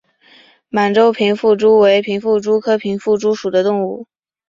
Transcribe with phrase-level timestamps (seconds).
[0.67, 4.07] 满洲平腹蛛为平腹蛛科平腹蛛属的动物。